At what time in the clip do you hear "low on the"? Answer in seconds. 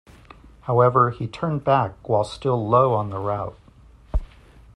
2.67-3.19